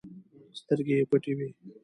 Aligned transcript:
سترګې 0.59 0.95
یې 0.99 1.05
پټې 1.09 1.33
وي. 1.37 1.49